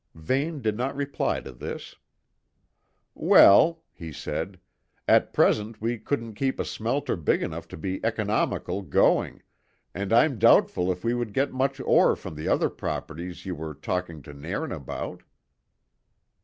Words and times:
Vane 0.15 0.63
did 0.63 0.75
not 0.75 0.95
reply 0.95 1.41
to 1.41 1.51
this. 1.51 1.95
"Well," 3.13 3.83
he 3.93 4.11
said, 4.11 4.59
"at 5.07 5.31
present 5.31 5.79
we 5.79 5.99
couldn't 5.99 6.33
keep 6.33 6.59
a 6.59 6.65
smelter 6.65 7.15
big 7.15 7.43
enough 7.43 7.67
to 7.67 7.77
be 7.77 8.03
economical 8.03 8.81
going, 8.81 9.43
and 9.93 10.11
I'm 10.11 10.39
doubtful 10.39 10.91
if 10.91 11.03
we 11.03 11.13
would 11.13 11.33
get 11.33 11.53
much 11.53 11.79
ore 11.81 12.15
from 12.15 12.33
the 12.33 12.47
other 12.47 12.71
properties 12.71 13.45
you 13.45 13.53
were 13.53 13.75
talking 13.75 14.23
to 14.23 14.33
Nairn 14.33 14.71
about." 14.71 15.21